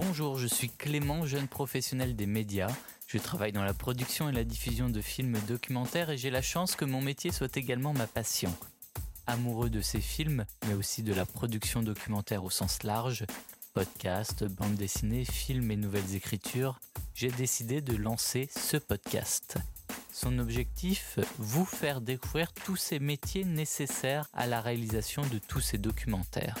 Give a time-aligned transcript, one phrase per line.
[0.00, 2.70] Bonjour, je suis Clément, jeune professionnel des médias.
[3.08, 6.76] Je travaille dans la production et la diffusion de films documentaires et j'ai la chance
[6.76, 8.54] que mon métier soit également ma passion.
[9.26, 13.24] Amoureux de ces films, mais aussi de la production documentaire au sens large,
[13.74, 16.78] podcast, bande dessinée, films et nouvelles écritures,
[17.16, 19.56] j'ai décidé de lancer ce podcast.
[20.12, 25.78] Son objectif, vous faire découvrir tous ces métiers nécessaires à la réalisation de tous ces
[25.78, 26.54] documentaires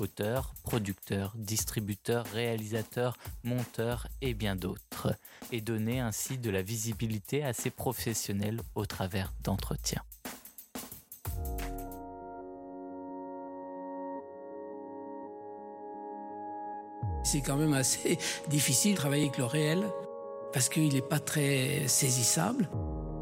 [0.00, 5.14] auteurs, producteurs, distributeurs, réalisateurs, monteurs et bien d'autres,
[5.52, 10.02] et donner ainsi de la visibilité à ces professionnels au travers d'entretiens.
[17.24, 19.84] C'est quand même assez difficile de travailler avec le réel
[20.52, 22.68] parce qu'il n'est pas très saisissable.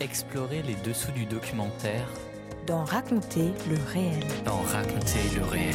[0.00, 2.08] explorer les dessous du documentaire.
[2.66, 4.24] Dans Raconter le réel.
[4.44, 5.74] Dans Raconter le réel.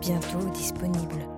[0.00, 1.37] Bientôt disponible.